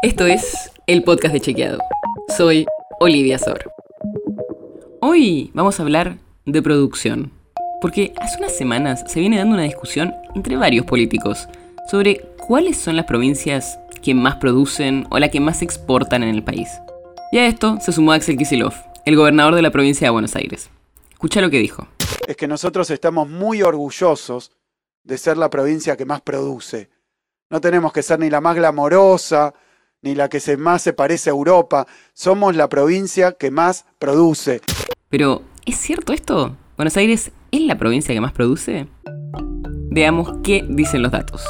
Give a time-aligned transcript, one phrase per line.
[0.00, 1.80] Esto es el podcast de Chequeado.
[2.36, 2.66] Soy
[3.00, 3.72] Olivia Sor.
[5.00, 7.32] Hoy vamos a hablar de producción.
[7.80, 11.48] Porque hace unas semanas se viene dando una discusión entre varios políticos
[11.90, 16.44] sobre cuáles son las provincias que más producen o las que más exportan en el
[16.44, 16.68] país.
[17.32, 18.74] Y a esto se sumó Axel Kisilov,
[19.04, 20.70] el gobernador de la provincia de Buenos Aires.
[21.10, 21.88] Escucha lo que dijo.
[22.28, 24.52] Es que nosotros estamos muy orgullosos
[25.02, 26.88] de ser la provincia que más produce.
[27.50, 29.54] No tenemos que ser ni la más glamorosa,
[30.02, 31.86] ni la que más se parece a Europa.
[32.12, 34.60] Somos la provincia que más produce.
[35.08, 36.56] Pero, ¿es cierto esto?
[36.76, 38.86] ¿Buenos Aires es la provincia que más produce?
[39.90, 41.44] Veamos qué dicen los datos.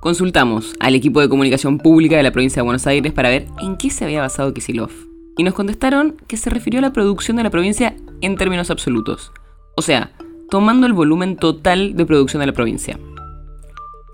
[0.00, 3.76] Consultamos al equipo de comunicación pública de la provincia de Buenos Aires para ver en
[3.76, 4.90] qué se había basado Kisilov.
[5.36, 9.32] Y nos contestaron que se refirió a la producción de la provincia en términos absolutos.
[9.76, 10.12] O sea,
[10.50, 12.98] tomando el volumen total de producción de la provincia.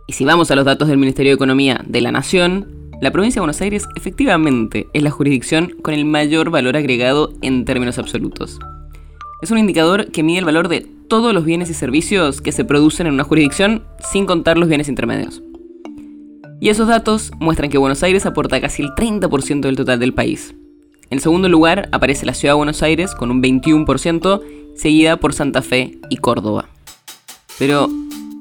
[0.07, 3.41] Y si vamos a los datos del Ministerio de Economía de la Nación, la provincia
[3.41, 8.59] de Buenos Aires efectivamente es la jurisdicción con el mayor valor agregado en términos absolutos.
[9.43, 12.65] Es un indicador que mide el valor de todos los bienes y servicios que se
[12.65, 15.43] producen en una jurisdicción sin contar los bienes intermedios.
[16.59, 20.55] Y esos datos muestran que Buenos Aires aporta casi el 30% del total del país.
[21.11, 24.43] En segundo lugar aparece la ciudad de Buenos Aires con un 21%,
[24.75, 26.71] seguida por Santa Fe y Córdoba.
[27.59, 27.91] Pero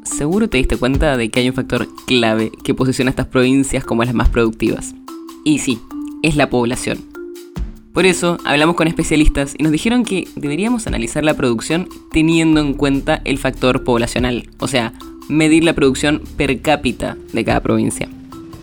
[0.05, 3.83] seguro te diste cuenta de que hay un factor clave que posiciona a estas provincias
[3.83, 4.95] como las más productivas.
[5.43, 5.79] Y sí,
[6.23, 6.99] es la población.
[7.93, 12.73] Por eso hablamos con especialistas y nos dijeron que deberíamos analizar la producción teniendo en
[12.73, 14.93] cuenta el factor poblacional, o sea,
[15.29, 18.09] medir la producción per cápita de cada provincia.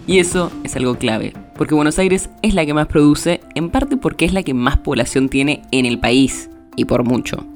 [0.07, 3.97] Y eso es algo clave, porque Buenos Aires es la que más produce, en parte
[3.97, 7.47] porque es la que más población tiene en el país, y por mucho.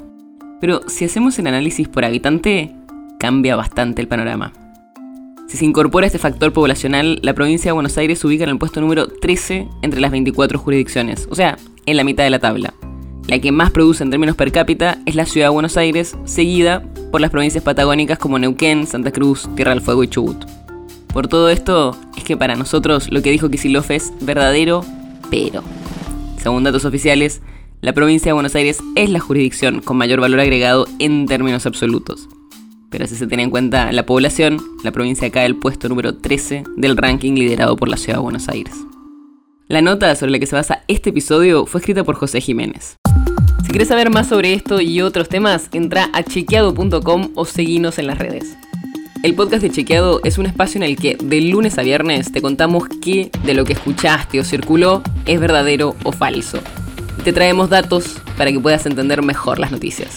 [0.61, 2.75] Pero si hacemos el análisis por habitante,
[3.27, 4.53] cambia bastante el panorama.
[5.49, 8.59] Si se incorpora este factor poblacional, la provincia de Buenos Aires se ubica en el
[8.59, 12.73] puesto número 13 entre las 24 jurisdicciones, o sea, en la mitad de la tabla.
[13.27, 16.85] La que más produce en términos per cápita es la ciudad de Buenos Aires, seguida
[17.11, 20.45] por las provincias patagónicas como Neuquén, Santa Cruz, Tierra del Fuego y Chubut.
[21.13, 24.85] Por todo esto, es que para nosotros lo que dijo Kicillof es verdadero,
[25.31, 25.65] pero.
[26.41, 27.42] Según datos oficiales,
[27.81, 32.29] la provincia de Buenos Aires es la jurisdicción con mayor valor agregado en términos absolutos.
[32.96, 36.64] Pero si se tiene en cuenta la población, la provincia cae al puesto número 13
[36.79, 38.73] del ranking liderado por la ciudad de Buenos Aires.
[39.68, 42.96] La nota sobre la que se basa este episodio fue escrita por José Jiménez.
[43.64, 48.06] Si quieres saber más sobre esto y otros temas, entra a chequeado.com o seguinos en
[48.06, 48.56] las redes.
[49.23, 52.40] El podcast de Chequeado es un espacio en el que de lunes a viernes te
[52.40, 56.61] contamos qué de lo que escuchaste o circuló es verdadero o falso.
[57.24, 60.17] te traemos datos para que puedas entender mejor las noticias.